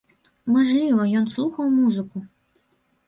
[0.53, 2.17] Мажліва, ён слухаў музыку.